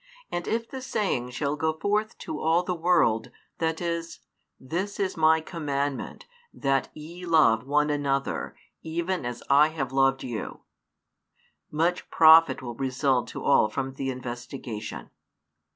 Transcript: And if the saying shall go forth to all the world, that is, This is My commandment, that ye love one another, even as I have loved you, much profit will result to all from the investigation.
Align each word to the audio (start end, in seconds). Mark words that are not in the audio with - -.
And 0.31 0.47
if 0.47 0.67
the 0.67 0.81
saying 0.81 1.29
shall 1.29 1.55
go 1.55 1.73
forth 1.73 2.17
to 2.25 2.39
all 2.39 2.63
the 2.63 2.73
world, 2.73 3.29
that 3.59 3.79
is, 3.81 4.21
This 4.59 4.99
is 4.99 5.15
My 5.15 5.41
commandment, 5.41 6.25
that 6.51 6.89
ye 6.95 7.23
love 7.23 7.67
one 7.67 7.91
another, 7.91 8.55
even 8.81 9.27
as 9.27 9.43
I 9.47 9.67
have 9.67 9.91
loved 9.91 10.23
you, 10.23 10.61
much 11.69 12.09
profit 12.09 12.63
will 12.63 12.73
result 12.73 13.27
to 13.27 13.43
all 13.43 13.69
from 13.69 13.93
the 13.93 14.09
investigation. 14.09 15.11